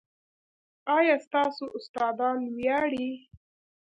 [0.97, 3.09] ایا ستاسو استادان ویاړي؟